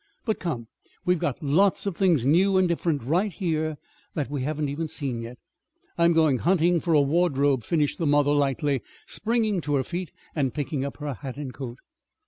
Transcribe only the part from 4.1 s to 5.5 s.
that we haven't even seen yet.